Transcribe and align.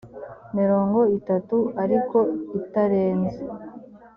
mirongo 0.57 0.99
itatu 1.17 1.57
ariko 1.83 2.17
itarenze 2.59 3.37